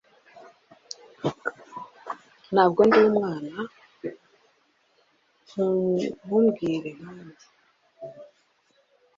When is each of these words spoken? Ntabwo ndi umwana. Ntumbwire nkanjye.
Ntabwo 2.53 2.81
ndi 2.87 2.99
umwana. 3.07 3.55
Ntumbwire 5.47 6.89
nkanjye. 6.97 7.47